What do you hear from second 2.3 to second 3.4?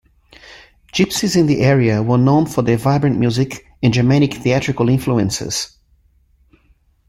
for their vibrant